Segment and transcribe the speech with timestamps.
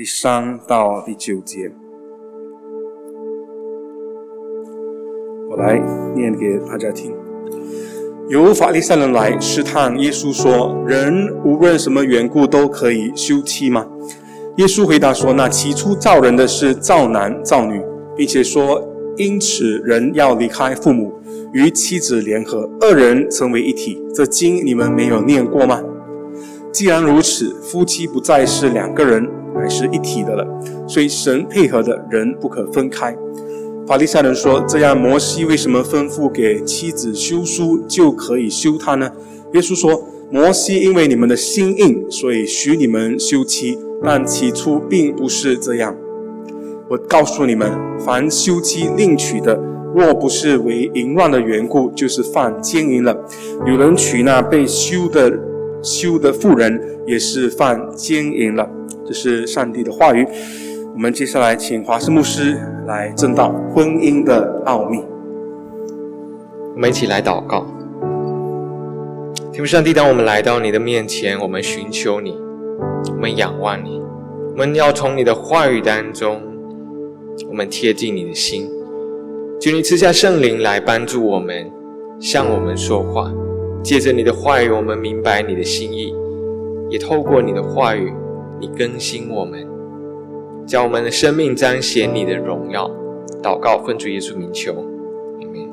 [0.00, 1.70] 第三到第九节。
[5.50, 5.78] 我来
[6.16, 7.12] 念给大家听。
[8.30, 13.86] 有法利赛人来试探耶稣说：“人无论什么缘故都可以休妻吗？”
[14.56, 17.78] 耶稣回答说：“那起初造人的是造男造女，
[18.16, 18.82] 并且说，
[19.18, 21.12] 因此人要离开父母，
[21.52, 24.02] 与妻子联合，二人成为一体。
[24.14, 25.82] 这经你们没有念过吗？
[26.72, 29.28] 既然如此，夫妻不再是两个人，
[29.60, 30.46] 乃是一体的了。
[30.88, 33.14] 所以神配合的人不可分开。”
[33.86, 39.10] 法利赛人说：“这样，摩西为什么吩咐给妻子休书就可以休她呢？”
[39.52, 45.96] 耶稣说：“摩西因为你们的心硬，所以许你们休妻，但起初并不是这样。
[46.88, 47.68] 我告诉你们，
[47.98, 49.58] 凡休妻另娶的，
[49.92, 53.16] 若不是为淫乱的缘故，就是犯奸淫了。
[53.66, 55.36] 有人娶那被休的
[55.82, 58.68] 修的妇人，也是犯奸淫了。”
[59.06, 60.26] 这是上帝的话语。
[60.92, 65.02] 我们接下来请华师牧师来正道婚姻的奥秘。
[66.74, 67.66] 我们一起来祷告，
[69.52, 72.38] 天父上帝，当我们来到你的面前，我们寻求你，
[73.14, 74.00] 我们仰望你，
[74.52, 76.40] 我们要从你的话语当中，
[77.48, 78.68] 我们贴近你的心，
[79.60, 81.70] 求你赐下圣灵来帮助我们，
[82.18, 83.32] 向我们说话。
[83.82, 86.14] 借着你的话语，我们明白你的心意，
[86.90, 88.12] 也透过你的话语，
[88.60, 89.66] 你更新我们。
[90.66, 92.88] 将我们的生命彰显你的荣耀，
[93.42, 94.72] 祷告奉主耶稣名求，
[95.40, 95.68] 阿门。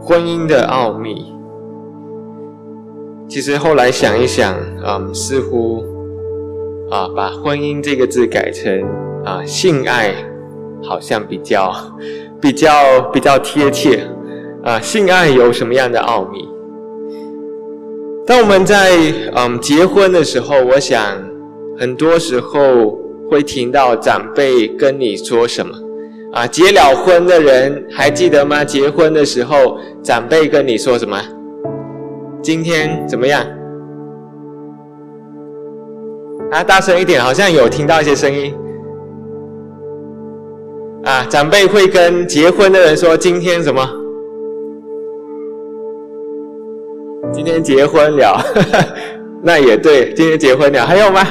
[0.00, 1.32] 婚姻的奥秘，
[3.26, 4.54] 其实后来想一想，
[4.84, 5.82] 嗯，似乎
[6.90, 8.84] 啊，把婚姻这个字改成
[9.24, 10.14] 啊性爱，
[10.82, 11.72] 好像比较
[12.40, 14.06] 比较比较贴切。
[14.64, 16.48] 啊，性爱有什么样的奥秘？
[18.26, 18.90] 当我们在
[19.34, 21.28] 嗯结婚的时候，我想。
[21.78, 22.98] 很多时候
[23.30, 25.74] 会听到长辈跟你说什么
[26.30, 26.46] 啊？
[26.46, 28.62] 结了婚的人还记得吗？
[28.62, 31.18] 结婚的时候长辈跟你说什么？
[32.42, 33.42] 今天怎么样？
[36.50, 38.54] 啊，大声一点，好像有听到一些声音。
[41.04, 43.88] 啊，长辈会跟结婚的人说今天什么？
[47.42, 48.38] 今天结婚了，
[49.42, 51.26] 那也对，今天结婚了，还有吗？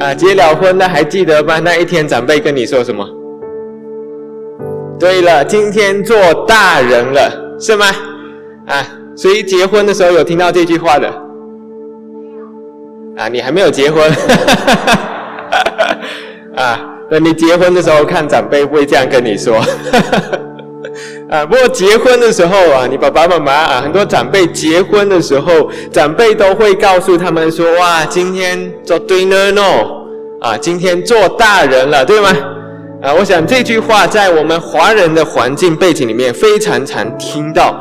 [0.00, 1.58] 啊，结了婚的还记得吗？
[1.58, 3.06] 那一天长辈跟你说什么？
[4.98, 6.16] 对了，今天做
[6.48, 7.84] 大人了，是吗？
[8.66, 8.82] 啊，
[9.14, 11.06] 谁结婚的时候有听到这句话的？
[13.18, 14.10] 啊，你还没有结婚。
[16.56, 19.60] 啊，那你结婚的时候看长辈会这样跟你说。
[21.30, 29.62] 啊，不过结婚的时候啊，你爸爸妈妈啊，很多长辈结婚的时候，长辈都会告诉他们说：“哇，今天做对了喏，
[30.40, 32.30] 啊，今天做大人了，对吗？”
[33.00, 37.80] 啊，我想这句话在我们华人的环境背景里面非常常听到。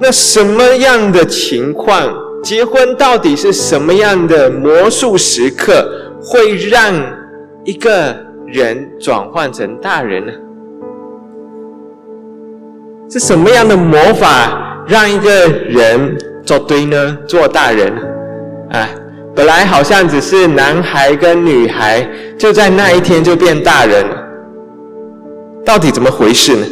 [0.00, 2.08] 那什么样的情况，
[2.44, 5.86] 结婚到底是什么样的魔术时刻，
[6.22, 6.94] 会让
[7.64, 10.32] 一个人转换成大人呢？
[13.12, 16.16] 是什么样的魔法让一个人
[16.46, 17.18] 做对呢？
[17.26, 17.92] 做大人
[18.70, 18.88] 啊，
[19.34, 24.16] 本来好像只是男孩跟女孩，就在那一天就变大人了。
[25.64, 26.66] 到底怎么回事呢？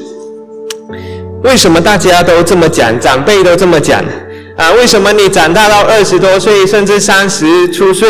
[1.43, 4.00] 为什么大家都这么讲，长辈都这么讲
[4.56, 4.71] 啊？
[4.75, 8.09] 为什么你长大到二十多岁，甚至三十出岁，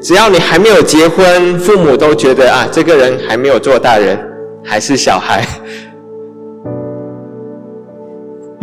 [0.00, 4.16] 只要你还没有结婚，父母都觉得啊，这个人还没有做大人，
[4.64, 5.44] 还是小孩？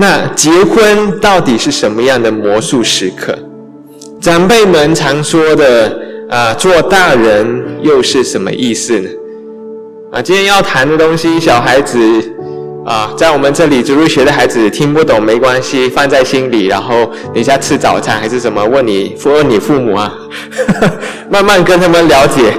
[0.01, 3.38] 那结婚到底是什么样的魔术时刻？
[4.19, 5.95] 长辈们常说的
[6.28, 9.07] 啊，做大人又是什么意思呢？
[10.12, 12.00] 啊，今天要谈的东西，小孩子
[12.84, 20.12] 啊，在我们这里植入学的孩子听不懂没关系，放在心里，然后等一下吃早餐还是什么，问你问你父母啊，
[21.29, 22.51] 慢慢跟他们了解。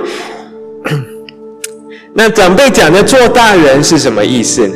[2.15, 4.75] 那长辈讲的做大人是什么意思呢？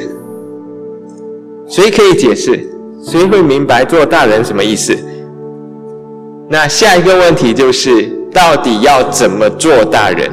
[1.68, 2.68] 谁可以解释？
[3.02, 4.96] 谁会明白做大人什么意思？
[6.48, 10.30] 那下一个问题就是，到底要怎么做大人？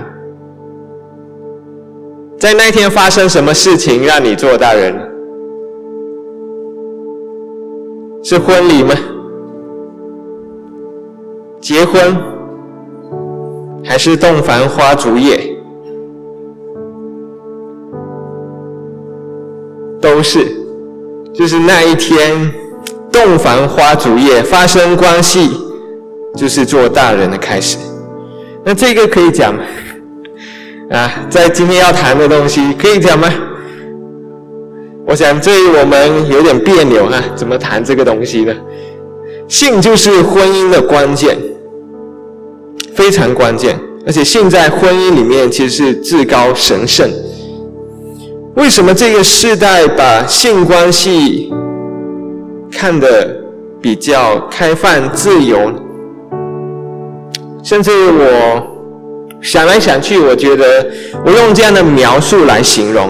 [2.40, 4.94] 在那天发生什么事情让你做大人？
[8.24, 8.94] 是婚礼吗？
[11.60, 12.16] 结婚？
[13.84, 15.58] 还是洞房花烛夜？
[20.00, 20.63] 都是。
[21.34, 22.54] 就是那一天，
[23.12, 25.50] 洞房花烛夜发生关系，
[26.38, 27.78] 就是做大人的开始。
[28.64, 29.64] 那这个可以讲吗？
[30.92, 33.28] 啊，在今天要谈的东西可以讲吗？
[35.08, 38.54] 我想这我们有点别扭哈，怎么谈这个东西呢？
[39.48, 41.38] 性就是婚姻的关键，
[42.94, 47.10] 非常关键，而且性在婚姻里面其实是至高神圣。
[48.56, 51.52] 为什么这个时代把性关系
[52.72, 53.36] 看得
[53.82, 55.72] 比较开放自由？
[57.64, 58.62] 甚至我
[59.42, 60.86] 想来想去，我觉得
[61.26, 63.10] 我用这样的描述来形容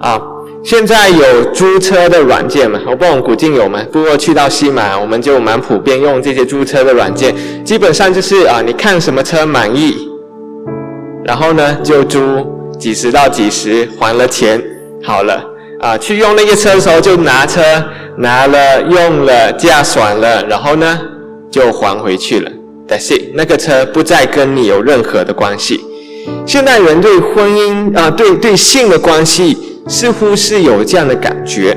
[0.00, 0.20] 啊。
[0.62, 2.78] 现在有租车的软件嘛？
[2.86, 3.80] 我不懂古晋有吗？
[3.90, 7.34] 不过去到西马，我们就蛮普遍用这些租车的软件。
[7.64, 10.08] 基本上就是啊，你看什么车满意，
[11.24, 12.20] 然后呢就租
[12.78, 14.62] 几十到几十，还了钱
[15.04, 15.44] 好了
[15.80, 15.96] 啊。
[15.98, 17.60] 去用那个车的时候就拿车
[18.16, 20.98] 拿了用了驾爽了，然后呢
[21.50, 22.50] 就还回去了。
[22.88, 25.80] That's it，那个车不再跟你有任何的关系。
[26.46, 29.70] 现代人对婚姻啊，对对性的关系。
[29.86, 31.76] 似乎是有这样的感觉，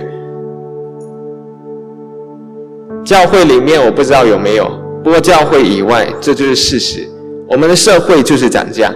[3.04, 4.72] 教会里面我不知道有没有，
[5.04, 7.06] 不过教会以外，这就是事实。
[7.50, 8.96] 我们的社会就是讲这样，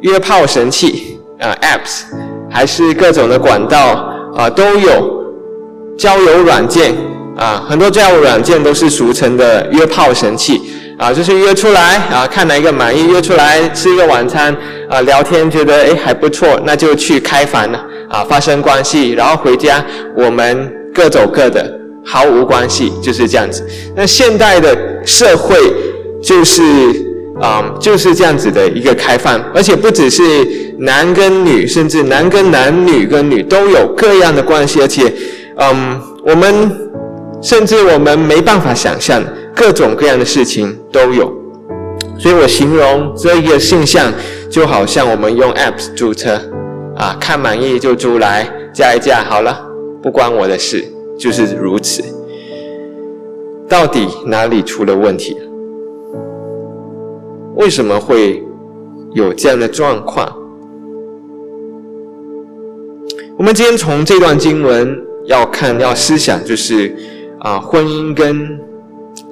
[0.00, 2.06] 约炮神器啊，apps，
[2.50, 5.24] 还是各种的管道啊，都有
[5.96, 6.94] 交友软件
[7.36, 10.60] 啊，很多交友软件都是俗称的约炮神器。
[11.00, 14.54] 啊，就是约出来啊，看哪一个满意，约出来吃一个晚餐
[14.86, 19.82] 啊，聊天觉得哎还不错，那就去开房了啊，发生关系，然后回家
[20.14, 21.72] 我们各走各的，
[22.04, 23.66] 毫无关系，就是这样子。
[23.96, 25.56] 那现代的社会
[26.22, 26.62] 就是
[27.40, 30.22] 啊就是这样子的一个开放，而且不只是
[30.78, 35.12] 男跟女，甚至男跟男、女跟女都有各样的关系，而且
[35.56, 36.70] 嗯，我们
[37.42, 39.22] 甚至我们没办法想象。
[39.52, 41.30] 各种各样的事情都有，
[42.18, 44.10] 所以我形容这一个现象，
[44.48, 46.40] 就好像我们用 apps 租车，
[46.96, 49.60] 啊，看满意就租来，加一加好了，
[50.00, 50.82] 不关我的事，
[51.18, 52.02] 就是如此。
[53.68, 55.36] 到底哪里出了问题？
[57.60, 58.42] 为什么会
[59.12, 60.26] 有这样的状况？
[63.36, 66.94] 我们今天从这段经文要看，要思想，就是
[67.40, 68.58] 啊，婚姻跟。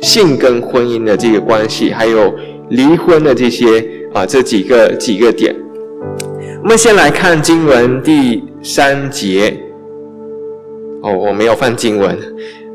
[0.00, 2.32] 性跟婚姻的这个关系，还有
[2.68, 5.54] 离婚的这些啊，这几个几个点。
[6.62, 9.58] 我们先来看经文第三节。
[11.02, 12.16] 哦，我没有放经文。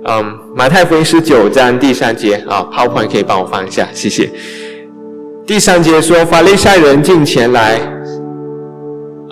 [0.05, 4.29] 嗯，马太福音十九章第三节啊，PowerPoint 可以帮我放一下，谢谢。
[5.45, 7.77] 第三节说，法利赛人进前来，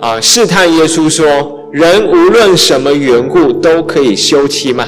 [0.00, 1.24] 啊，试探耶稣说，
[1.72, 4.86] 人无论什么缘故都可以休妻吗？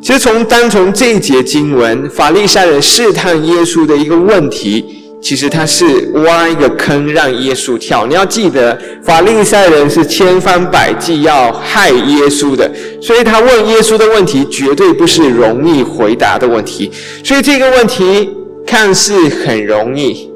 [0.00, 4.84] 其实从单从这一节经文，法利赛人试探耶稣的一个问题，
[5.20, 5.84] 其实他是
[6.24, 8.06] 挖一个坑让耶稣跳。
[8.06, 12.70] 你要记得，法利赛人是千方百计要害耶稣的，
[13.02, 16.92] 所以他问耶稣的问题绝对不是容易回答的问题。
[17.24, 18.30] 所以这个问题
[18.66, 20.30] 看似很容易，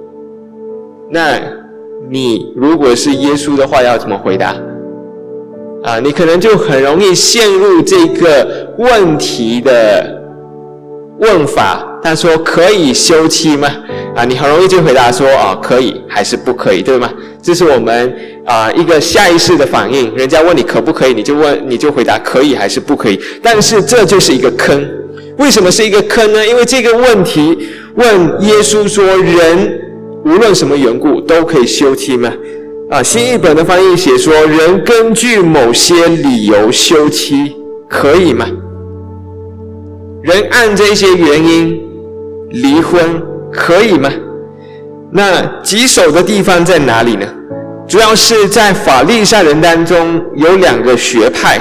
[1.10, 1.36] 那
[2.08, 4.54] 你如果是耶稣的话，要怎么回答？
[5.82, 10.20] 啊，你可能就很容易陷入这个问题的
[11.18, 11.86] 问法。
[12.02, 13.68] 他说：“可以休妻吗？”
[14.16, 17.10] 啊，你很容易就回答说：“啊，可以还是不可以，对吗？”
[17.42, 18.14] 这是我们
[18.46, 20.14] 啊一个下意识的反应。
[20.14, 23.20] 人家问你可不可以，你就问，你就回答可以还是不可以。
[23.42, 24.86] 但是这就是一个坑。
[25.38, 26.46] 为什么是一个坑呢？
[26.46, 29.80] 因为这个问题问耶稣说：“人
[30.24, 32.32] 无论什么缘故都可以休妻吗？”
[32.90, 37.54] 啊，新译本的翻译写说，人根据某些理由休妻
[37.88, 38.46] 可以吗？
[40.22, 41.80] 人按这些原因
[42.50, 44.10] 离婚可以吗？
[45.12, 47.26] 那棘手的地方在哪里呢？
[47.88, 51.58] 主要是在法利赛人当中有两个学派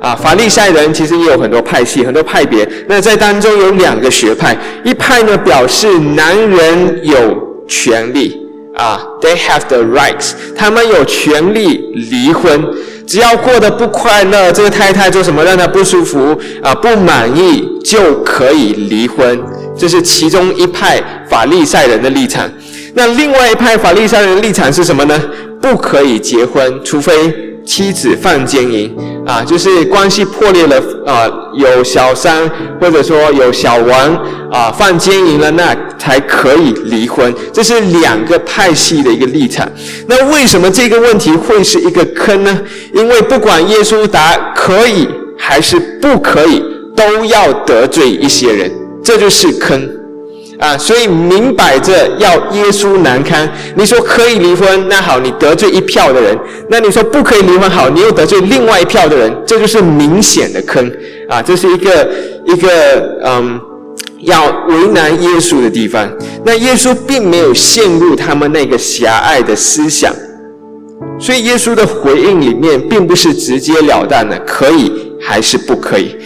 [0.00, 2.68] 啊，法利赛人其实也有很多派系、很多派别。
[2.88, 7.36] 那在当中有两个学派，一派呢表示男人有
[7.66, 8.44] 权利。
[8.76, 12.64] 啊，they have the rights，他们有权利离婚，
[13.04, 19.36] 只要过得不快乐，这个太太做什么让他不舒服啊，不满意就可以离婚，
[19.76, 22.48] 这是其中一派法利赛人的立场。
[22.94, 25.20] 那另外一派法利赛人的立场是什么呢？
[25.60, 27.47] 不可以结婚，除非。
[27.68, 28.96] 妻子犯奸淫
[29.26, 34.16] 啊，就是关系破裂了啊，有小三或者说有小王
[34.50, 37.32] 啊犯奸淫了，那才可以离婚。
[37.52, 39.70] 这是两个派系的一个立场。
[40.06, 42.58] 那为什么这个问题会是一个坑呢？
[42.94, 45.06] 因为不管耶稣答可以
[45.36, 46.64] 还是不可以，
[46.96, 48.72] 都要得罪一些人，
[49.04, 49.86] 这就是坑
[50.58, 53.48] 啊，所以明摆着要耶稣难堪。
[53.76, 56.36] 你说可以离婚，那好，你得罪一票的人；
[56.68, 60.90] 那你说不可以离婚，好，你又得罪另外一票的人，这就是明显的坑
[61.28, 61.40] 啊！
[61.40, 62.10] 这是一个
[62.44, 63.60] 一个嗯，
[64.22, 66.10] 要为难耶稣的地方。
[66.44, 70.12] 那耶稣并没有陷入他们那个狭隘的思想，
[71.20, 76.16] 所以耶稣的回应里面并不是直截了当的可以还是不可以，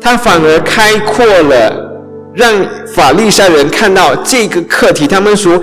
[0.00, 1.84] 他反而开阔了。
[2.36, 2.54] 让
[2.94, 5.58] 法利赛人看到这个课题，他们所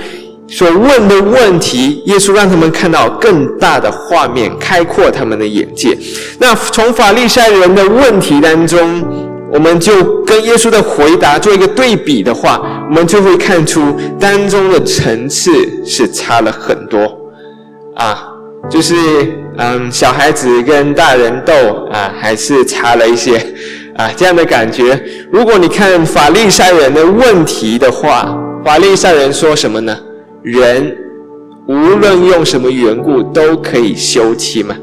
[0.48, 5.96] 所问的问题，耶稣让他们看到更大的画面，开阔他们的眼界。
[6.40, 9.04] 那从法利赛人的问题当中，
[9.52, 15.52] 我们就跟耶稣的回答做一个对比的话，我们就会看出当中的层次
[15.86, 17.00] 是差了很多
[17.96, 18.28] 啊，
[18.68, 18.96] 就是
[19.58, 21.54] 嗯，小孩子跟大人斗
[21.92, 23.40] 啊，还是差了一些。
[23.96, 25.00] 啊，这样的感觉。
[25.32, 28.36] 如果你看法利赛人的问题的话，
[28.66, 29.98] 法利赛人说什么呢？
[30.42, 30.98] 人
[31.68, 34.76] 无论用什么缘故都可以休妻嘛？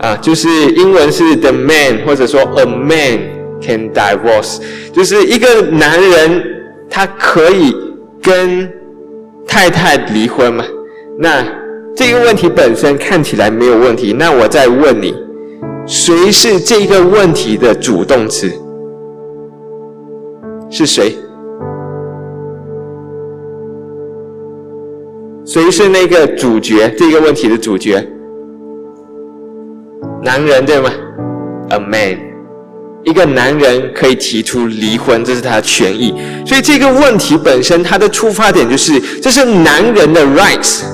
[0.00, 3.20] 啊，就是英文是 the man，或者说 a man
[3.62, 4.58] can divorce，
[4.92, 6.42] 就是一个男人
[6.90, 7.74] 他可以
[8.20, 8.70] 跟
[9.46, 10.64] 太太离婚嘛？
[11.18, 11.44] 那
[11.94, 14.12] 这个问题本身看起来没有问题。
[14.12, 15.14] 那我再问你。
[15.90, 18.48] 谁是这个问题的主动词？
[20.70, 21.16] 是谁？
[25.44, 26.88] 谁是那个主角？
[26.96, 28.08] 这个问题的主角？
[30.22, 30.88] 男人对吗
[31.70, 32.20] ？A man，
[33.02, 36.14] 一个男人可以提出离婚，这是他的权益。
[36.46, 40.84] 所以这个问题本身，它的出发点就是，这是男人的 rights，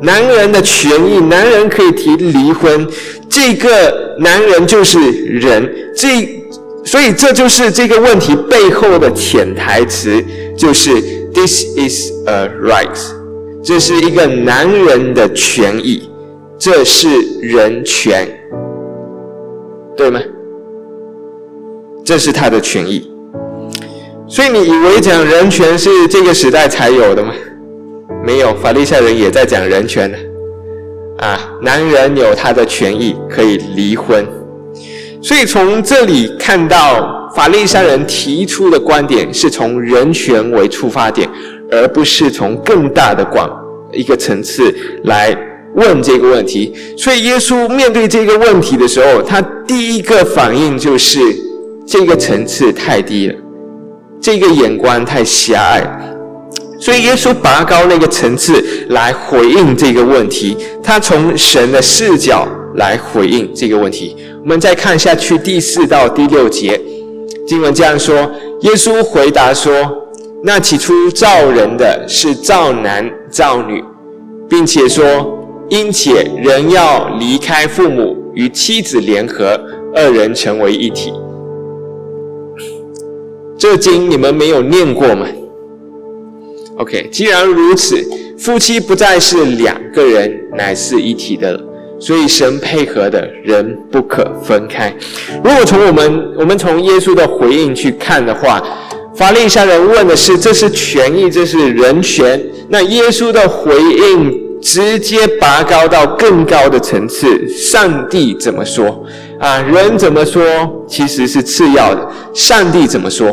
[0.00, 2.88] 男人的权益，男人可以提离婚。
[3.30, 6.42] 这个男人就是人，这
[6.84, 10.22] 所以这就是这个问题背后的潜台词，
[10.56, 11.00] 就是
[11.32, 12.98] This is a right，
[13.62, 16.10] 这是一个男人的权益，
[16.58, 17.08] 这是
[17.40, 18.28] 人权，
[19.96, 20.20] 对吗？
[22.04, 23.08] 这是他的权益。
[24.26, 27.32] 所以你以为讲人权是这个时代才有的吗？
[28.24, 30.18] 没有，法利赛人也在讲人权呢。
[31.20, 34.26] 啊，男人有他的权益可以离婚，
[35.22, 41.28] 所以从这里看到法利赛人提出的观点是从人权为出发点，
[41.70, 43.50] 而不是从更大的广
[43.92, 44.74] 一个层次
[45.04, 45.36] 来
[45.74, 46.74] 问这个问题。
[46.96, 51.20] 所以耶稣面对这个问题的时候，他第一个反应就是
[51.86, 53.34] 这个层次太低了，
[54.22, 56.09] 这个眼光太狭隘。
[56.80, 64.16] 所以耶稣拔高那个层次来回应这个问题，他从神的视角来回应这个问题。
[64.42, 66.80] 我们再看下去第四到第六节，
[67.46, 68.16] 经文这样说：
[68.62, 69.70] 耶稣回答说
[70.42, 73.84] ：“那起初造人的是造男造女，
[74.48, 79.60] 并且说，因且人要离开父母与妻子联合，
[79.94, 81.12] 二人成为一体。”
[83.58, 85.26] 这经你们没有念过吗
[86.80, 88.02] ？OK，既然如此，
[88.38, 91.60] 夫妻不再是两个人，乃是一体的了，
[92.00, 94.90] 所以神配合的人不可分开。
[95.44, 98.62] 如果从我们我们从耶稣的回应去看的话，
[99.14, 107.46] 法利赛人问的是这是权益，这是人权，那耶稣的回应直接拔高到更高的层次。
[107.46, 109.04] 上帝怎么说
[109.38, 109.60] 啊？
[109.60, 110.42] 人怎么说
[110.88, 113.30] 其实是次要的，上帝怎么说？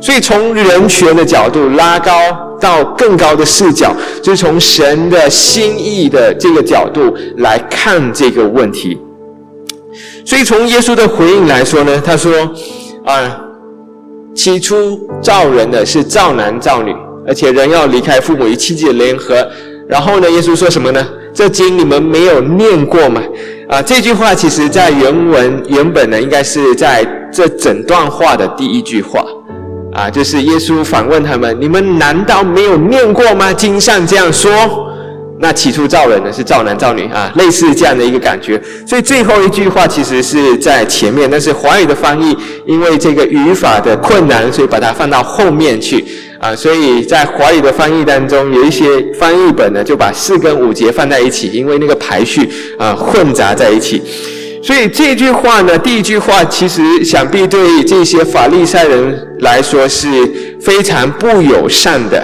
[0.00, 2.12] 所以从人权的角度拉高。
[2.60, 8.98] 到更高的视角，就是从神的心意的这个角度来看这个问题。
[10.24, 12.32] 所以从耶稣的回应来说呢，他说
[13.04, 13.40] ：“啊，
[14.34, 16.94] 起初造人的是造男造女，
[17.26, 19.46] 而且人要离开父母与妻子联合。”
[19.88, 21.06] 然后呢，耶稣说什么呢？
[21.32, 23.22] 这经你们没有念过吗？
[23.70, 29.24] 啊，这句话其实在原文原本呢，应该是在这整段话的第一句话。
[29.98, 33.52] 啊，就是耶稣反问他们：“你们难道没有念过吗？
[33.52, 34.48] 经上这样说。
[35.40, 38.60] 那起初造人呢，是造男造女啊，类似这样的一个感觉。
[38.86, 46.04] 所以最后一句话其实是在前面，但是华语的翻译因为这个语法的困难，所以把它放到后面去
[46.38, 46.54] 啊。
[46.54, 48.84] 所以在华语的翻译当中，有一些
[49.18, 54.00] 翻译本呢就把四跟五节放在一起，因为那个排序啊混杂在一起。
[54.60, 60.08] 所以这句话呢，第一句话其实想必对这些法利赛人来说是
[60.60, 62.22] 非常不友善的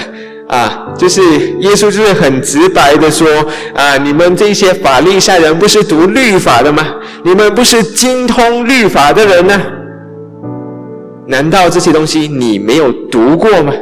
[0.49, 1.23] 啊，就是
[1.61, 3.27] 耶稣就是很直白的说
[3.75, 6.85] 啊，你们这些法利赛人不是读律法的吗？
[7.25, 9.61] 你们不是精通律法的人呢？
[11.27, 13.73] 难道这些东西你没有读过吗？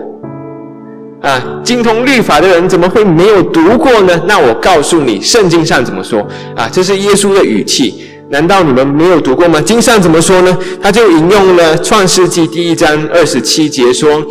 [1.22, 4.22] 啊，精通律法的人怎么会没有读过呢？
[4.28, 6.20] 那我告诉你，圣经上怎么说
[6.54, 6.68] 啊？
[6.70, 8.04] 这是耶稣的语气。
[8.32, 9.60] 难道你们没有读过吗？
[9.60, 10.58] 经上怎么说呢？
[10.82, 14.24] 他就引用了创世纪第一章二十七节说：“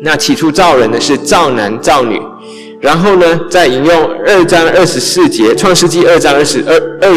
[0.00, 2.22] 那起初造人的是造男造女。”
[2.80, 7.10] 然后呢，再引用二章二十四节，创世纪二章二十二二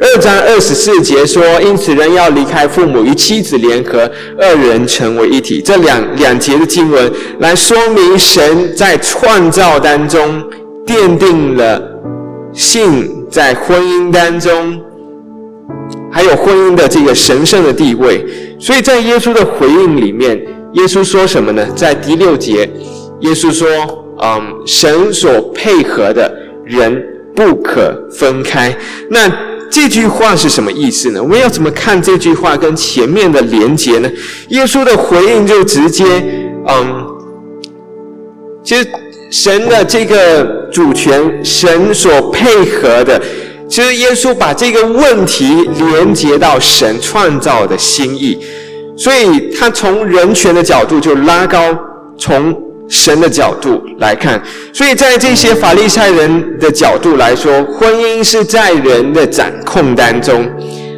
[0.00, 10.42] 二章二十四节说：“因此人要离开父母与妻子联合，二人成为一体。”这两两节的经文来说明神在创造当中
[10.86, 11.82] 奠定了
[12.54, 14.80] 性在婚姻当中。
[16.16, 18.24] 还有婚姻的这个神圣的地位，
[18.58, 20.34] 所以在耶稣的回应里面，
[20.72, 21.62] 耶稣说什么呢？
[21.76, 22.66] 在第六节，
[23.20, 23.68] 耶稣说
[24.24, 28.74] ：“嗯，神所配合的人不可分开。”
[29.10, 29.30] 那
[29.70, 31.22] 这句话是什么意思呢？
[31.22, 34.10] 我们要怎么看这句话跟前面的连结呢？
[34.48, 36.02] 耶稣的回应就直接，
[36.66, 37.06] 嗯，
[38.64, 38.88] 其实
[39.30, 40.42] 神的这个
[40.72, 43.20] 主权，神所配合的。
[43.68, 48.38] 其实耶稣把这个问题连接到神创造的心意，
[48.96, 51.76] 所以他从人权的角度就拉高，
[52.18, 52.56] 从
[52.88, 54.40] 神的角度来看。
[54.72, 60.46] 所以在这些法利赛人的角度来说，婚姻是在人的掌控当中。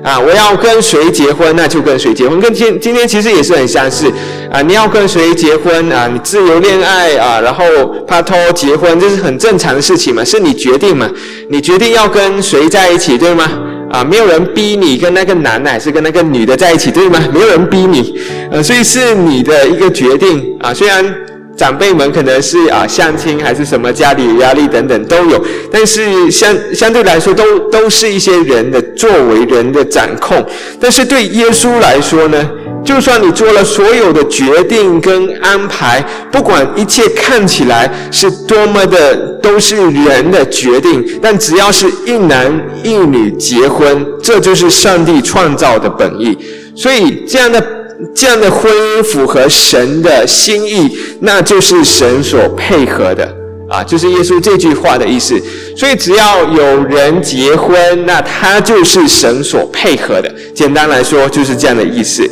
[0.03, 2.41] 啊，我要跟谁结婚，那就跟谁结婚。
[2.41, 4.11] 跟今今天其实也是很相似。
[4.51, 6.09] 啊，你要跟谁结婚啊？
[6.13, 7.65] 你自由恋爱啊，然后
[8.07, 11.11] 拍拖结婚，这是很正常的事情嘛，是你决定嘛？
[11.51, 13.45] 你决定要跟谁在一起，对吗？
[13.91, 17.19] 啊，没有人逼你跟那个男的还是跟那个女的在一起，对吗？
[17.33, 18.19] 没有人逼你，
[18.51, 20.73] 呃，所以是你的一个决定啊。
[20.73, 21.28] 虽然。
[21.59, 30.47] 长辈们可能是啊相亲还是什么家里压力等等都有，但是相相对来说都都是一些人的作为人的掌控。
[30.81, 32.49] 但是对耶稣来说呢，
[32.85, 36.01] 就算你做了所有的决定跟安排，
[36.31, 42.49] 不管一切看起来是多么的都是人的决定，但只要是一男
[42.85, 46.39] 一女结婚，这就是上帝创造的本意。
[46.77, 47.78] 所以这样的。
[48.15, 53.29] 这样的婚姻符合神的心意，那就是神所配合的
[53.69, 55.37] 啊，就是耶稣这句话的意思。
[55.77, 60.33] 所以只要有人结婚，那他就是神所配合的。
[60.55, 62.29] 简单来说，就是这样的意思。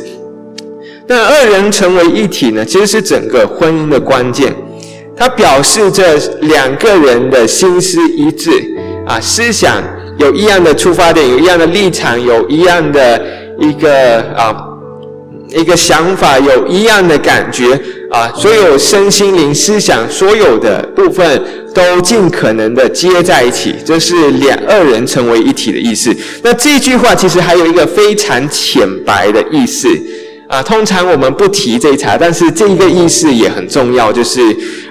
[1.05, 4.55] 那二人成为一体呢，其实是整个婚姻的关键。
[5.17, 8.51] 它表示着两个人的心思一致
[9.05, 9.83] 啊，思想
[10.17, 13.21] 有一样的出发点，有一样的立场，有一样的
[13.59, 14.55] 一个啊。
[15.49, 17.79] 一个想法有一样的感觉
[18.11, 21.41] 啊，所有身心灵思想所有的部分
[21.73, 26.15] 都尽可能的接在一起，这是两二人成为一体的意思。
[26.43, 29.87] 那这句话其实还有一个非常浅白的意思
[30.47, 34.41] 啊，通常我们不提这一茬，但是这一个意思也很重要，就是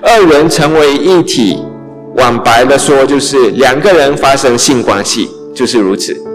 [0.03, 1.59] 二人成为一体，
[2.16, 6.26] 往白的说就是两个人发生性关系，就是如此。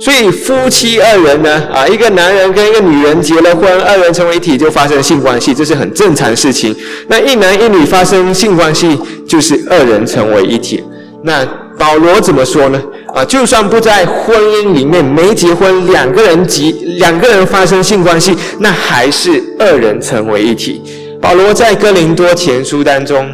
[0.00, 6.74] 所以夫妻二人呢，啊，一个男人跟一个女人结了婚，二人成为一体就发生性关系，这是很正常的事情。
[7.08, 10.82] 那一男一女发生性关系，就是二人成为一体。
[11.22, 11.44] 那
[11.78, 12.82] 保罗怎么说呢？
[13.14, 20.80] 啊，就算不在婚姻里面没结婚，两个人及两个人发生性关系，那还是二人成为一体。
[21.20, 23.28] 保罗在哥林多前书当中。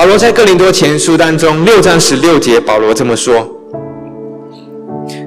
[0.00, 3.46] 保罗在哥林多前书当中六章十六节，保罗这么说：“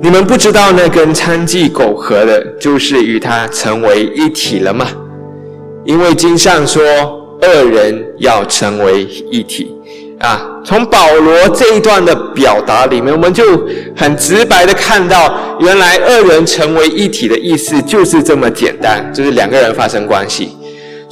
[0.01, 4.87] 你们不知道那根娼妓苟合的，就是与他成为一体了吗？
[5.85, 6.81] 因为经上说，
[7.39, 9.71] 二人要成为一体。”
[10.17, 13.43] 啊，从保罗这一段的表达里面，我们就
[13.95, 20.57] 很直白的看到，原来二人成为一体的意思就是这么简单，就是两个人发生关系。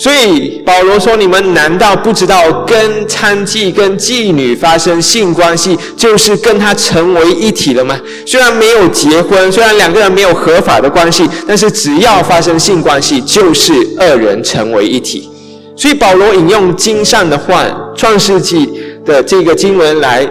[0.01, 7.99] 所以保罗说：“你们难道不知道，跟娼妓、跟妓女发生性关系，就是跟他成为一体了吗？
[8.25, 15.29] 虽然没有结婚，虽然两个人没有合法的关系，但是只要发生性关系，就是二人成为一体。
[15.75, 17.63] 所以保罗引用经上的话，
[17.95, 18.65] 《创世纪》
[19.05, 20.27] 的这个经文来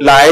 [0.00, 0.28] 来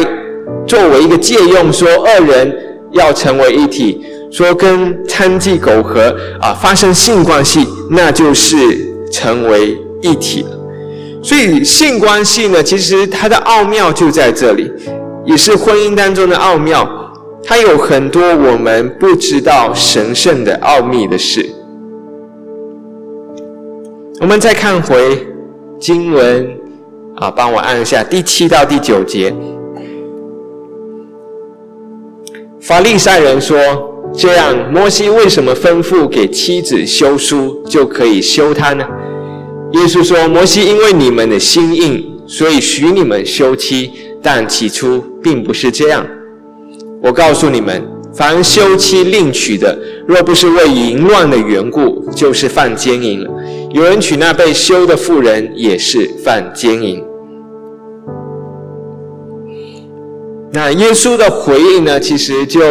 [0.67, 2.55] 作为一个借用，说二人
[2.93, 4.05] 要成为一体。”
[4.37, 8.55] 说跟娼妓苟合啊发生性关系，那就是
[9.11, 10.51] 成为一体了。
[11.22, 14.70] 所以性关系呢，其实它的奥妙就在这里，
[15.25, 16.87] 也是婚姻当中的奥妙。
[17.42, 21.49] 它有很多我们不知道神圣的奥秘的事。
[24.20, 25.27] 我们再看回
[25.81, 26.46] 经文
[27.16, 29.35] 啊，帮我按一下第七到第九节。
[32.61, 33.96] 法利赛人说。
[34.17, 38.85] 这样，摩西为什么吩咐给妻子休书就可以休他呢？
[39.73, 43.91] 耶稣说：“摩西因为你们的心硬，所以许你们休妻，
[44.23, 46.07] 但起初并不是这样。
[47.03, 47.83] 我告诉你们，
[48.15, 53.31] 凡休妻另娶的，若不是为淫乱的缘故，就是犯奸淫了。
[53.73, 57.05] 有人娶那被休的妇人，也是犯奸淫。”
[60.53, 62.01] 那耶稣的回应呢？
[62.01, 62.63] 其实就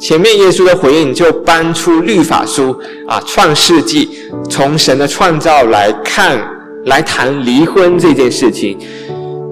[0.00, 2.74] 前面耶稣的回应就搬出律法书
[3.06, 4.08] 啊，《创世纪》
[4.48, 6.40] 从神的创造来看，
[6.86, 8.78] 来谈离婚这件事情。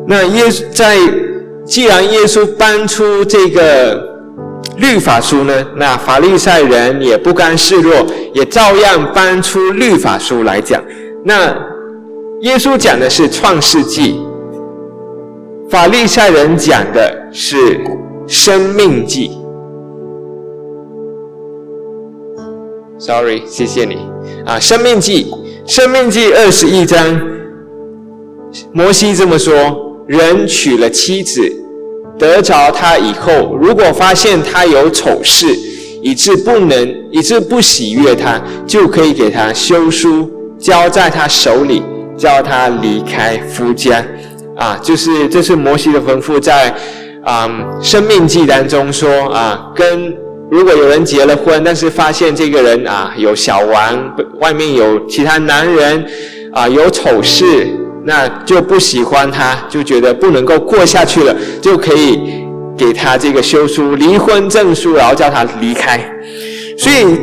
[0.07, 0.97] 那耶稣在
[1.67, 4.03] 既然耶稣搬出这个
[4.79, 10.83] 律法书呢，那法利赛人也不甘示弱，也照样搬出律法书来讲。
[11.25, 11.55] 那
[12.41, 14.15] 耶稣讲的是《创世纪》。
[15.71, 17.79] 法利赛人讲的是
[18.27, 19.31] 生命记。
[22.99, 23.97] Sorry，谢谢你
[24.45, 25.27] 啊，生命记，
[25.67, 26.99] 生命记二十一章，
[28.73, 29.55] 摩西这么说：
[30.09, 31.41] 人娶了妻子，
[32.19, 35.47] 得着他以后，如果发现他有丑事，
[36.03, 41.83] 以致不能，以致不喜悦他，就可以给他休书，交在他手里，
[42.17, 44.05] 叫他离开夫家。
[44.57, 46.75] 啊，就是这是摩西的吩咐，在
[47.23, 47.49] 啊
[47.81, 50.13] 生命记当中说啊，跟
[50.51, 56.05] 如果有人结了婚，但是发现这个人啊有小王，外面有其他男人，
[56.53, 57.67] 啊有丑事，
[58.05, 62.45] 那就不喜欢他，就觉得不能够过下去了，就可以
[62.77, 65.99] 给他这个休书、离婚证书，然后叫他离开。
[66.77, 67.19] 所以，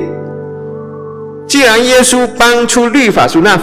[1.48, 3.60] 既然耶稣搬出律法书，那。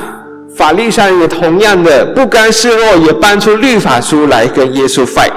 [0.54, 5.32] 法律上也同样的不甘示弱，也搬出律法书来跟耶稣 fight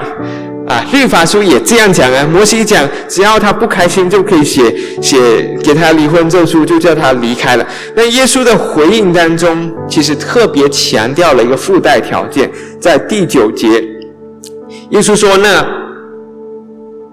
[0.68, 0.84] 啊！
[0.92, 2.28] 律法书也这样讲啊。
[2.30, 5.18] 摩西讲，只要他不开心，就可以写写
[5.62, 7.66] 给他离婚证书，就叫他离开了。
[7.94, 12.50] 那耶稣的回应当中，其实特别强调了一个附带条件，
[12.80, 13.68] 在第九节，
[14.90, 15.66] 耶稣说：“那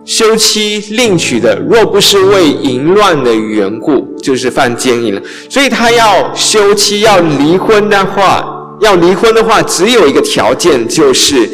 [0.05, 8.45] 休妻另娶的，若不是为淫乱的缘故。”就是犯奸淫了，所以他要休妻要离婚的话，
[8.79, 11.49] 要离婚的话，只有一个条件，就是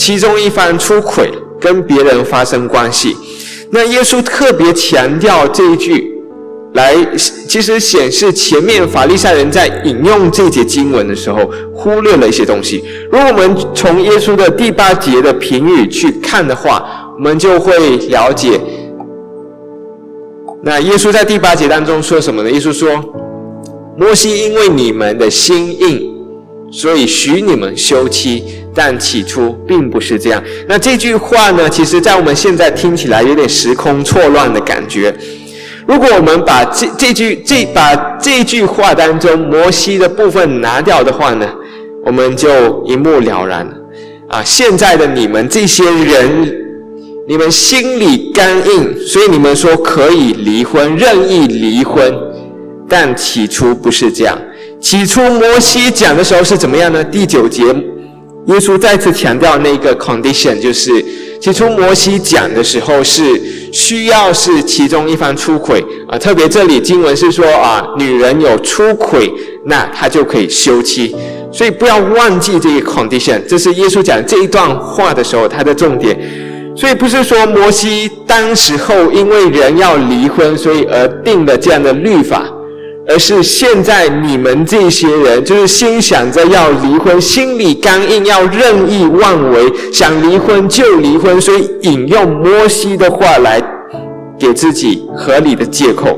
[0.00, 3.14] 其中一方出轨跟别人发生关系。
[3.70, 6.14] 那耶稣特别强调这一句，
[6.72, 6.96] 来
[7.46, 12.82] 其实显示前面法利赛人在引用这节经文的时候，忽略了一些东西。
[13.12, 18.58] 如果我们从耶稣的第八节的评语去看的话，我们就会了解。
[20.62, 22.50] 那耶稣在第八节当中说什么呢？
[22.50, 22.88] 耶稣说
[23.98, 26.19] ：“摩西因为你们的心硬，
[26.70, 35.14] 所以许你们休妻，但起初并不是这样。”那这句话呢，其实在我们现在听起来有点时空错乱的感觉。
[35.86, 41.46] 如果我们把这这句这把这句话当中摩西的部分拿掉的话呢，
[42.04, 43.74] 我们就一目了然了。
[44.28, 46.56] 啊，现在的你们这些人。
[47.28, 52.12] 你们心里刚硬，所以你们说可以离婚，任意离婚。
[52.88, 54.36] 但起初不是这样。
[54.80, 57.04] 起初摩西讲的时候是怎么样呢？
[57.04, 57.62] 第九节，
[58.46, 60.90] 耶稣再次强调那个 condition，就是
[61.40, 63.22] 起初摩西讲的时候是
[63.72, 66.18] 需要是其中一方出轨啊。
[66.18, 69.30] 特别这里经文是说啊，女人有出轨，
[69.66, 71.14] 那她就可以休妻。
[71.52, 76.18] 所以不要忘记这个 condition，这是耶稣讲这一段话的时候他的重点。
[76.74, 82.48] 所以不是说摩西当时候因为人要离婚，所以而定了这样的律法，
[83.10, 93.60] 而是现在你们这些人就是心想着要离婚，心里刚硬，要任意妄为，想离婚就离婚，所以引用摩西的话来
[94.38, 96.16] 给自己合理的借口。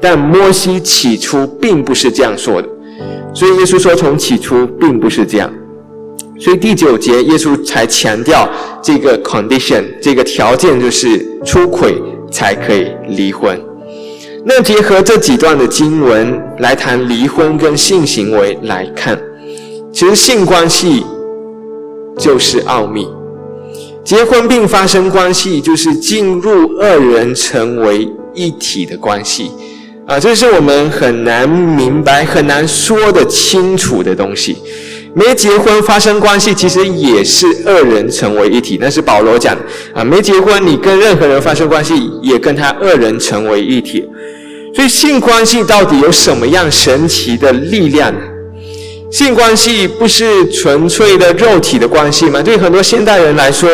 [0.00, 2.68] 但摩西起初并不是这样说的，
[3.32, 5.48] 所以耶稣说从起初并不是这样。
[6.40, 8.48] 所以第九节，耶稣才强调
[8.82, 11.94] 这个 condition，这个条件就是出轨
[12.28, 13.67] 才可以离婚。
[14.44, 19.18] 那结合这几段的经文来谈离婚跟性行为来看，
[19.92, 21.04] 其实性关系
[22.18, 23.06] 就是奥秘，
[24.04, 29.50] 结婚并发生关系就是进入二人成为一体的关系
[30.06, 34.56] 啊，这是我们很难明白、很难说得清楚的东西。
[35.14, 38.78] 没结婚发生关系，其实也是二人成为一体。
[38.80, 39.56] 那是保罗讲
[39.92, 44.08] 啊，没结婚你跟任何人发生关系，也跟他二人成为一体。
[44.74, 48.14] 所以性关系到底有什么样神奇的力量？
[49.10, 52.42] 性关系不是纯粹的肉体的关系吗？
[52.42, 53.68] 对很多现代人来说，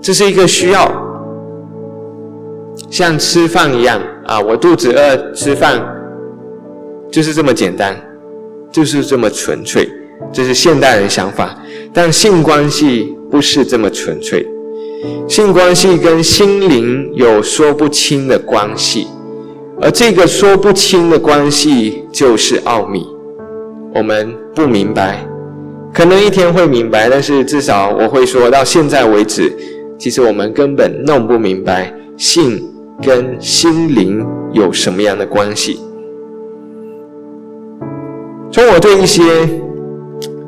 [0.00, 0.90] 这是一个需要。
[2.88, 5.80] 像吃饭一样啊，我肚子饿吃饭，
[7.10, 7.94] 就是这么简单，
[8.70, 9.88] 就是这么纯粹，
[10.32, 11.56] 这是现代人想法。
[11.92, 14.46] 但性关系不是这么纯粹，
[15.28, 19.08] 性关系跟心灵有说不清的关系，
[19.80, 23.04] 而这个说不清的关系就是奥秘，
[23.92, 25.26] 我们不明白。
[25.92, 29.52] 可能一天会明白，但是至少我会说到现在为止，
[29.98, 32.64] 其实我们根本弄不明白性
[33.02, 35.80] 跟心灵有什么样的关系。
[38.52, 39.22] 从我对一些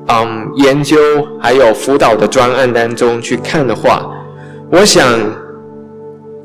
[0.09, 0.99] 嗯研究
[1.41, 4.11] 还有辅导的专案当中去看的话，
[4.71, 5.19] 我想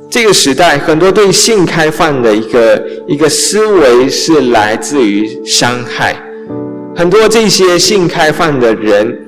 [0.10, 6.16] 这个时代很多对性开放的一个一个思维是来自于伤害。
[6.96, 9.20] 很多这些性开放的人，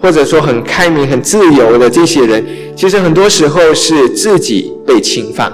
[0.00, 2.44] 或者说很开明、很自由的这些人，
[2.74, 5.52] 其实很多时候是自己被侵犯，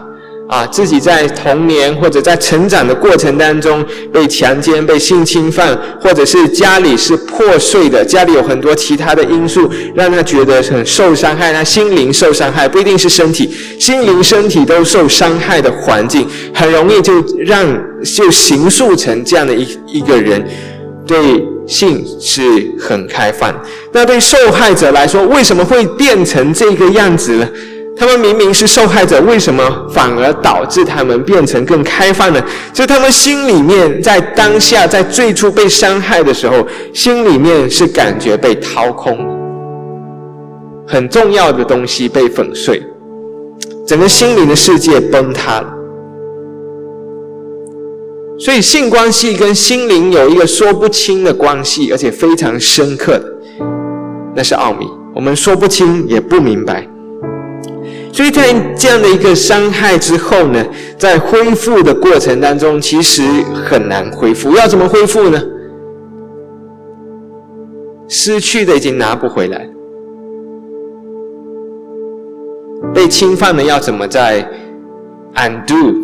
[0.51, 17.65] 啊，自己在童年或者在成长的过程当中被强奸、被性侵犯，或者是家里是破碎的，家里有很多其他的因素让他觉得很受伤害，他心灵受伤害，不一定是身体，心灵、身体都受伤害的环境，很容易就让
[18.03, 20.45] 就形塑成这样的一一个人，
[21.07, 21.17] 对。
[21.67, 22.43] 性是
[22.81, 23.55] 很开放，
[23.93, 27.49] 那对受害者来说，为什么会变成这个样子呢？
[28.01, 32.43] 他们明明是受害者，为什么反而导致他们变成更开放呢？
[32.73, 39.19] 就他们心里面在当下，在最初被伤害的时候，心里面是感觉被掏空，
[40.89, 42.83] 很重要的东西被粉碎，
[43.87, 45.69] 整个心灵的世界崩塌了。
[48.39, 53.25] 所以性关系跟心灵有一个说不清的关系，而且非常深刻的，
[54.35, 56.90] 那是奥秘，我们说不清也不明白。
[58.13, 60.65] 所以在这样的一个伤害之后呢，
[60.99, 63.23] 在恢复的过程当中，其实
[63.65, 64.53] 很难恢复。
[64.57, 65.41] 要怎么恢复呢？
[68.09, 69.69] 失去的已经拿不回来，
[72.93, 74.45] 被侵犯的要怎么再
[75.37, 75.95] undo，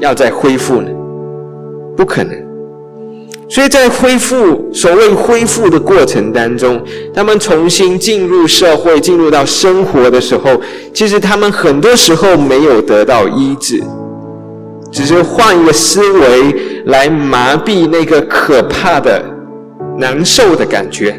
[0.00, 0.90] 要再恢复呢？
[1.96, 2.36] 不可能，
[3.50, 6.82] 所以在恢复所谓恢复的过程当中，
[7.14, 10.60] 他们重新进入社会、进入到生活的时候，
[10.92, 13.82] 其实他们很多时候没有得到医治，
[14.92, 19.24] 只是换一个思维来麻痹那个可怕的、
[19.96, 21.18] 难受的感觉。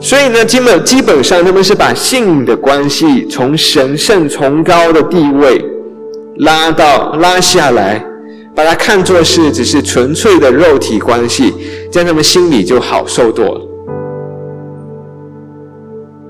[0.00, 5.62] 所以呢，基本基本上他们是把性的关系从神圣崇高的地位。
[6.38, 8.02] 拉到拉下来，
[8.54, 11.54] 把它看作是只是纯粹的肉体关系，
[11.90, 13.60] 这样他们心里就好受多了。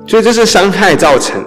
[0.07, 1.43] 所以这是伤害造成，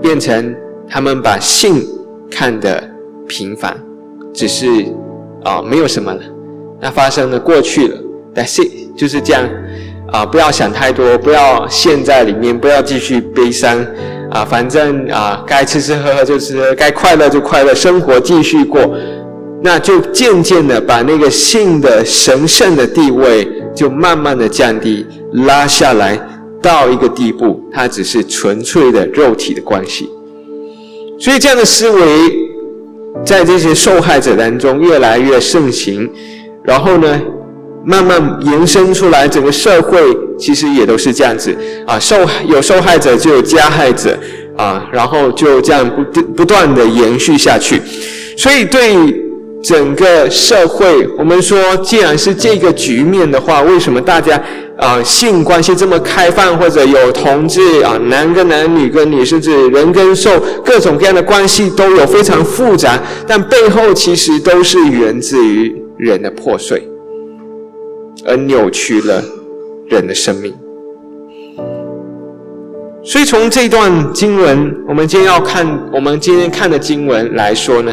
[0.00, 0.54] 变成
[0.88, 1.84] 他们把性
[2.30, 2.82] 看得
[3.28, 3.76] 平凡，
[4.32, 4.66] 只是
[5.44, 6.20] 啊没有什么了，
[6.80, 7.98] 那发生了过去了，
[8.34, 8.62] 但是
[8.96, 9.42] 就是这样
[10.12, 13.84] 啊，不要想太多，不要陷在里面，不要继续悲伤。
[14.28, 18.80] 啊，反正啊，该吃吃喝喝就吃，该快乐就快乐，生活继续过，
[19.66, 26.16] 那就渐渐的把那个性的神圣的地位就慢慢的降低，拉下来
[26.62, 30.08] 到一个地步，它只是纯粹的肉体的关系。
[31.18, 32.04] 所以这样的思维
[33.24, 36.08] 在这些受害者当中越来越盛行，
[36.62, 37.20] 然后呢？
[37.88, 40.00] 慢慢延伸出来，整个社会
[40.36, 42.16] 其实也都是这样子啊，受
[42.48, 44.18] 有受害者就有加害者
[44.56, 47.80] 啊，然后就这样不不断的延续下去。
[48.36, 48.92] 所以对
[49.66, 54.40] 整个社会，我们说，既然是这个局面的话，为什么大家
[54.78, 60.30] 啊性关系这么开放，或者有同志啊，男跟男、女跟女，甚至人跟兽，
[60.64, 66.88] 各种各样的关系都有非常复杂，但背后其实都是源自于人的破碎。
[68.24, 69.20] 而扭曲了
[69.88, 70.54] 人的生命，
[73.04, 77.92] 所以从这段经文，我们今天要看，我们今天看的经文来说呢，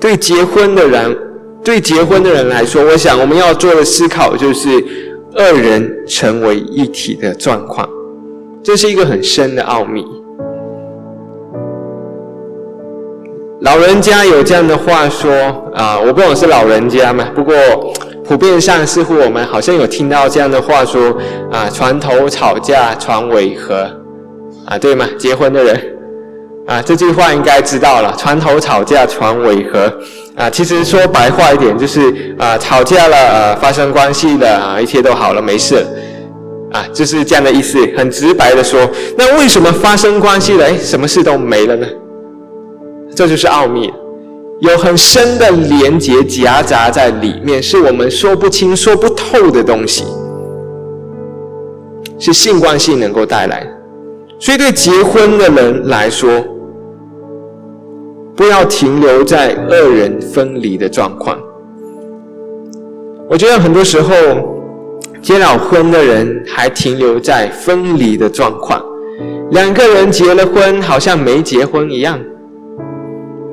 [0.00, 1.16] 对结婚的人，
[1.64, 4.68] 对结婚的人来说，我想我们要做的思考就是，
[5.34, 7.88] 二人成为一体的状况，
[8.62, 10.04] 这是一个很深的奥秘。
[13.62, 15.32] 老人家有这样的话说
[15.74, 17.54] 啊，我不懂是老人家嘛，不过。
[18.28, 21.16] 普遍上，似乎我们好像有听到这样的话说
[21.52, 23.88] ：“啊，床头吵架床尾和，
[24.64, 25.06] 啊，对吗？
[25.16, 25.95] 结婚的人，
[26.66, 28.14] 啊，这句话应该知道了。
[28.18, 29.92] 床头吵架床尾和，
[30.34, 35.86] 啊，其实说白话一点就是啊，吵架了，啊，发生关系了，啊，一切都好了，没事。
[36.72, 38.80] 啊，就是这样的意思，很直白的说。
[39.16, 40.66] 那为什么发生关系了？
[40.66, 41.86] 哎，什么事都没了呢？
[43.14, 43.90] 这就是奥秘，
[44.60, 50.04] 有很深的连结夹杂在里面，是我们说不清、说不透的东西，
[52.18, 53.64] 是性关系能够带来。
[54.38, 56.28] 所以，对结婚的人来说，
[58.36, 61.38] 不要停留在二人分离的状况。
[63.28, 64.12] 我觉得很多时候，
[65.22, 68.80] 结了婚的人还停留在分离的状况，
[69.50, 72.20] 两个人结了婚，好像没结婚一样。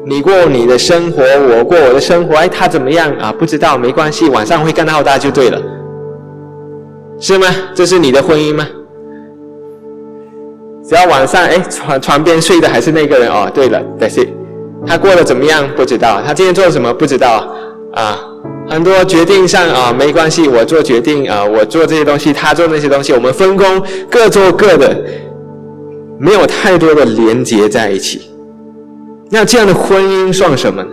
[0.06, 3.32] 你过你的生活，我过我的生活，哎，他怎么样啊？
[3.32, 5.62] 不知道，没关系，晚上会跟到他就对了，
[7.18, 7.48] 是吗？
[7.74, 8.68] 这是你的婚姻吗？
[10.86, 13.50] 只要晚上，哎，床床边睡的还是那个人哦。
[13.54, 14.28] 对了，但是
[14.86, 15.68] 他过得怎么样？
[15.76, 16.22] 不知道。
[16.26, 16.94] 他今天做了什么？
[16.94, 17.48] 不知道。
[17.94, 18.20] 啊，
[18.68, 25.00] 很多决定上啊，没关系，我做决定啊，我做这些东西，他做那些东西，我们分工，各做各的，
[26.20, 28.22] 没有太多的连结在一起。
[29.30, 30.90] 那这样的婚姻算什么呢？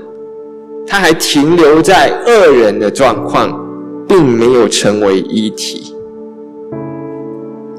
[0.86, 3.58] 他还停留在二人的状况，
[4.06, 5.94] 并没有成为一体。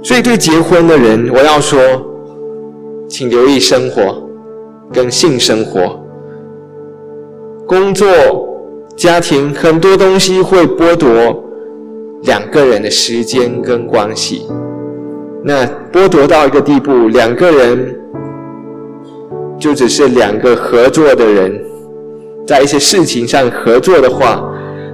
[0.02, 1.80] 所以，对结婚的人，我要说，
[3.08, 4.24] 请留意生活
[4.92, 6.01] 跟性生活、
[7.72, 8.06] 工作、
[8.98, 11.42] 家庭，很多东西会剥夺
[12.24, 14.46] 两个人的时间跟关系。
[15.42, 17.98] 那剥夺到一个地步，两个人
[19.58, 21.64] 就只是两个合作的人，
[22.46, 24.44] 在一些事情上合作的话，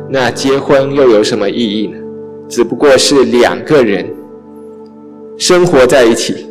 [0.08, 1.98] 那结婚又有什么意义呢？
[2.48, 4.06] 只不过是两个人。
[5.40, 6.46] 生活在一起，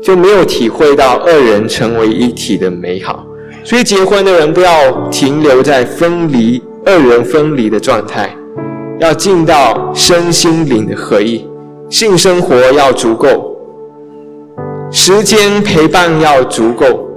[0.00, 3.26] 就没有体会到二人成为一体的美好。
[3.64, 8.28] 所以，结婚的人不要停留在分离、二人分离的状态，
[8.98, 11.46] 要进到身心灵的合一。
[11.88, 13.56] 性生活要足够，
[14.90, 17.08] 时间陪伴要足够，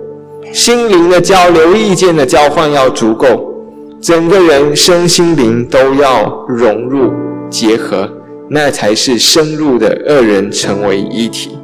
[0.52, 3.54] 心灵的交流、意见的交换要足够，
[4.02, 7.12] 整个人身心灵都要融入
[7.50, 8.10] 结合。
[8.48, 11.58] 那才是深入的二人成为一体。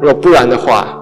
[0.00, 0.96] 若不然的话，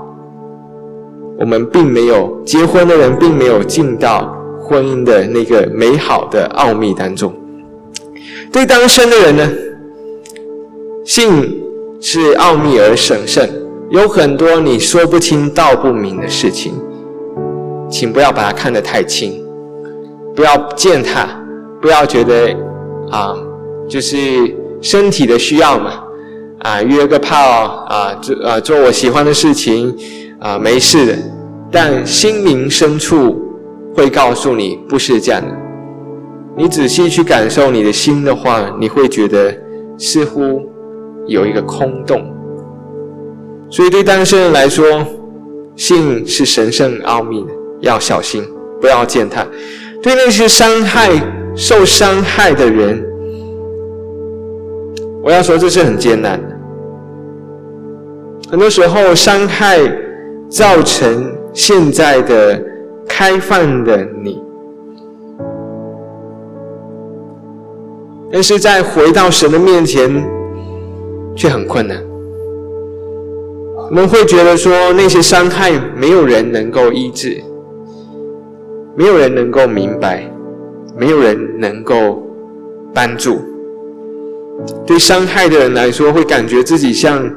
[1.40, 7.34] 我们并没有结婚的人，并没有进到婚姻的那个美好的奥秘当中。
[8.52, 9.50] 对单身的人呢，
[11.04, 11.60] 性
[12.00, 13.48] 是奥秘而神圣，
[13.90, 16.74] 有很多你说不清道不明的事情，
[17.90, 19.42] 请不要把它看得太轻，
[20.36, 21.28] 不要践踏，
[21.80, 22.54] 不要觉得
[23.10, 23.34] 啊，
[23.88, 24.56] 就是。
[24.82, 26.02] 身体的需要嘛，
[26.60, 27.36] 啊，约个炮
[27.86, 29.94] 啊，做啊做我喜欢的事情
[30.40, 31.16] 啊，没事的。
[31.70, 33.40] 但心灵深处
[33.94, 35.56] 会告诉你不是这样的。
[36.56, 39.54] 你仔细去感受你的心的话，你会觉得
[39.96, 40.60] 似乎
[41.26, 42.24] 有一个空洞。
[43.70, 44.84] 所以对单身人来说，
[45.76, 48.42] 性是神圣奥秘的，要小心，
[48.80, 49.46] 不要践踏。
[50.02, 51.10] 对那些伤害、
[51.54, 53.06] 受伤害的人。
[55.22, 56.56] 我要说，这是很艰难的。
[58.50, 59.78] 很多时候，伤害
[60.50, 62.60] 造成现在的
[63.08, 64.42] 开放的你，
[68.32, 70.10] 但是在回到神的面前，
[71.36, 71.96] 却很困难。
[73.88, 77.40] 我们会觉得说，那些伤害没有人能够医治，
[78.96, 80.28] 没有人能够明白，
[80.96, 82.20] 没有人能够
[82.92, 83.40] 帮助。
[84.84, 87.28] 对伤害的人来说，会感觉自己像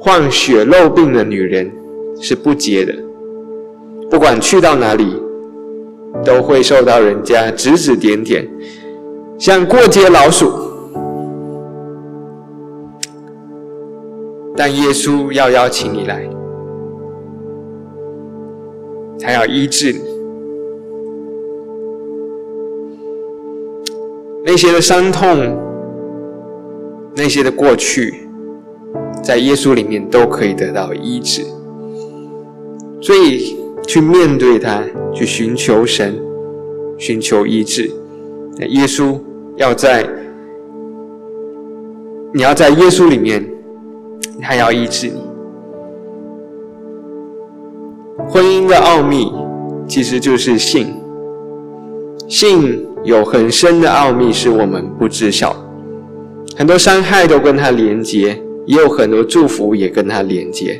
[0.00, 1.70] 患血肉病的女人，
[2.20, 2.94] 是不接的。
[4.10, 5.16] 不管去到哪里，
[6.24, 8.48] 都会受到人家指指点点，
[9.38, 10.52] 像过街老鼠。
[14.56, 16.28] 但耶稣要邀请你来，
[19.18, 20.00] 他要医治你
[24.44, 25.68] 那些的伤痛。
[27.12, 28.28] 那些的过去，
[29.20, 31.42] 在耶稣里面都可以得到医治，
[33.00, 34.82] 所以去面对它，
[35.14, 36.14] 去寻求神，
[36.98, 37.90] 寻求医治。
[38.68, 39.18] 耶稣
[39.56, 40.06] 要在，
[42.34, 43.44] 你要在耶稣里面，
[44.42, 45.14] 他要医治你。
[48.28, 49.32] 婚姻的奥秘
[49.88, 50.94] 其实就是性，
[52.28, 55.56] 性有很深的奥秘，是我们不知晓。
[56.54, 60.78] 很多伤害都跟他连接，也有很多祝福也跟他连接。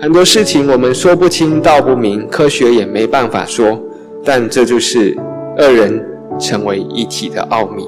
[0.00, 3.76] 很多事情我们说不清道不明，科学也没办法说，
[4.24, 5.16] 但这就是
[5.56, 6.00] 二人
[6.38, 7.84] 成为一体的奥秘。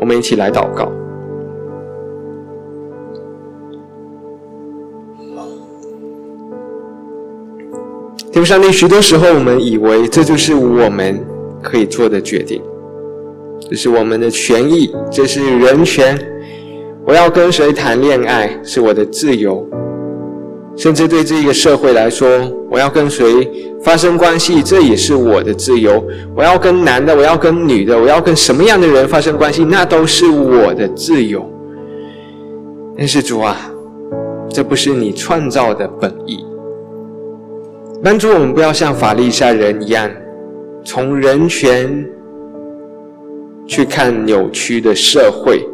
[0.00, 0.90] 我们一起来祷告。
[8.32, 11.22] 天上帝，许多时候我们以为这就是我们
[11.62, 12.62] 可以做的决定，
[13.68, 16.18] 这是我们的权益，这是人权。
[17.06, 19.64] 我要跟谁谈恋爱是我的自由，
[20.76, 22.28] 甚至对这个社会来说，
[22.68, 23.48] 我要跟谁
[23.80, 26.04] 发生关系，这也是我的自由。
[26.34, 31.48] 我要跟男的，我要跟女的，我要跟什么样的人发生关系，那都是我的自由。
[32.98, 33.56] 但是主啊，
[34.50, 36.44] 这不是你创造的本意。
[38.02, 40.10] 帮助我们不要像法利赛人一样，
[40.84, 42.04] 从人权
[43.64, 45.64] 去看扭曲的社会，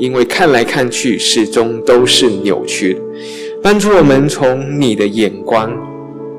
[0.00, 3.00] 因为看来看去始终都是扭曲的。
[3.62, 5.70] 帮助我们从你的眼光、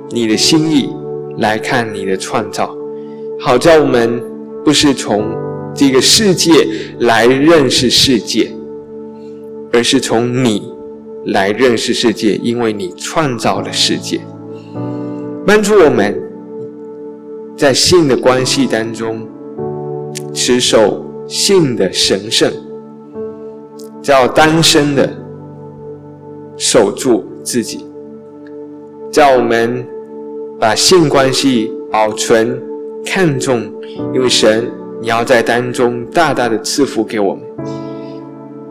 [0.09, 0.89] 你的心意
[1.37, 2.75] 来看你的创造，
[3.39, 4.19] 好叫我们
[4.65, 5.31] 不是从
[5.75, 6.67] 这个世界
[7.01, 8.51] 来认识世界，
[9.71, 10.63] 而是从你
[11.27, 14.19] 来认识世界，因为你创造了世界。
[15.45, 16.19] 帮助我们
[17.55, 19.27] 在性的关系当中
[20.33, 22.51] 持守性的神圣，
[24.01, 25.09] 叫单身的
[26.57, 27.85] 守住自己，
[29.11, 29.85] 叫我们
[30.59, 32.61] 把性关系保存
[33.05, 33.61] 看重，
[34.13, 34.69] 因为神
[35.01, 37.43] 你要在当中大大的赐福给我们。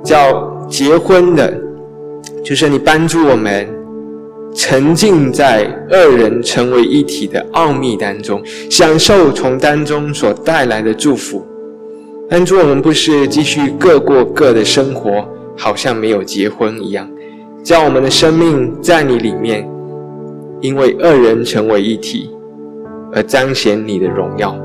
[0.03, 1.53] 叫结婚的，
[2.45, 3.69] 就是你帮助我们。
[4.53, 11.47] 沉浸在二人成为一体的奥秘当中，享受从当中所带来的祝福。
[12.31, 15.29] 帮助我们不是继续各过各的生活，
[15.59, 17.11] 好像没有结婚一样，
[17.65, 19.69] 叫我们的生命在你里面，
[20.61, 22.31] 因为二人成为一体
[23.13, 24.57] 而彰显你的荣耀。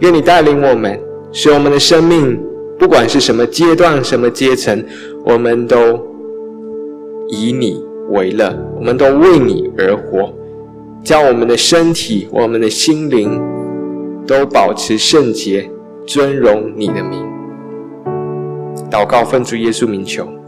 [0.00, 0.98] 愿你带领我们，
[1.32, 2.40] 使我们的生命，
[2.78, 4.82] 不管是什么阶段、什么阶层，
[5.26, 6.00] 我们都
[7.28, 7.84] 以你。
[8.08, 10.34] 为乐，我们都为你而活，
[11.02, 13.40] 叫我们的身体、我们的心灵
[14.26, 15.70] 都保持圣洁，
[16.06, 17.24] 尊荣你的名。
[18.90, 20.41] 祷告，奉主耶稣名求。